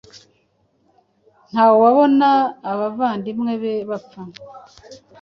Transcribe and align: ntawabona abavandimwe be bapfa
ntawabona 1.51 2.29
abavandimwe 2.71 3.53
be 3.61 3.73
bapfa 3.89 4.21